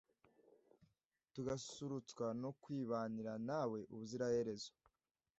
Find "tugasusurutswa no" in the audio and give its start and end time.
1.33-2.51